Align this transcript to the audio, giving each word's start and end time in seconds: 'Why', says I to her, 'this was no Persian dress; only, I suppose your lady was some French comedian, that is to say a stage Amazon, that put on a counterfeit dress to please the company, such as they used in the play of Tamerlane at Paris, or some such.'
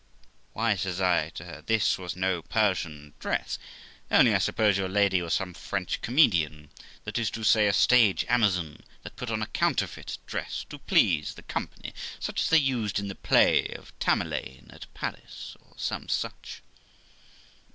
'Why', 0.53 0.75
says 0.77 0.99
I 0.99 1.29
to 1.35 1.45
her, 1.45 1.61
'this 1.61 1.99
was 1.99 2.15
no 2.15 2.41
Persian 2.41 3.13
dress; 3.19 3.59
only, 4.09 4.33
I 4.33 4.39
suppose 4.39 4.75
your 4.75 4.89
lady 4.89 5.21
was 5.21 5.35
some 5.35 5.53
French 5.53 6.01
comedian, 6.01 6.71
that 7.03 7.19
is 7.19 7.29
to 7.29 7.43
say 7.43 7.67
a 7.67 7.71
stage 7.73 8.25
Amazon, 8.27 8.81
that 9.03 9.15
put 9.15 9.29
on 9.29 9.43
a 9.43 9.45
counterfeit 9.45 10.17
dress 10.25 10.65
to 10.71 10.79
please 10.79 11.35
the 11.35 11.43
company, 11.43 11.93
such 12.19 12.41
as 12.41 12.49
they 12.49 12.57
used 12.57 12.97
in 12.97 13.09
the 13.09 13.13
play 13.13 13.67
of 13.77 13.93
Tamerlane 13.99 14.71
at 14.71 14.91
Paris, 14.95 15.55
or 15.59 15.75
some 15.77 16.09
such.' 16.09 16.63